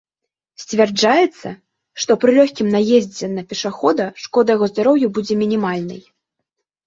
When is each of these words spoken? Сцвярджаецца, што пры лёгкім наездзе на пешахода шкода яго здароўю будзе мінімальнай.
Сцвярджаецца, 0.61 1.49
што 2.05 2.11
пры 2.23 2.31
лёгкім 2.37 2.67
наездзе 2.77 3.29
на 3.35 3.43
пешахода 3.51 4.05
шкода 4.23 4.49
яго 4.57 4.65
здароўю 4.75 5.07
будзе 5.19 5.33
мінімальнай. 5.45 6.01